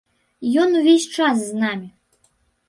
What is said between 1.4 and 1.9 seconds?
з намі.